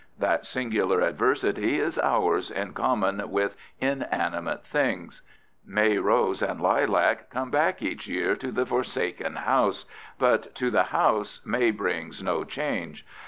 That 0.17 0.47
singular 0.47 0.99
adversity 1.01 1.77
is 1.79 1.99
ours 1.99 2.49
in 2.49 2.73
common 2.73 3.29
with 3.29 3.55
inanimate 3.79 4.65
things: 4.65 5.21
May 5.63 5.99
rose 5.99 6.41
and 6.41 6.59
lilac 6.59 7.29
come 7.29 7.51
back 7.51 7.83
each 7.83 8.07
year 8.07 8.35
to 8.37 8.51
the 8.51 8.65
forsaken 8.65 9.35
house, 9.35 9.85
but 10.17 10.55
to 10.55 10.71
the 10.71 10.85
house 10.85 11.41
May 11.45 11.69
brings 11.69 12.23
no 12.23 12.43
change. 12.43 13.05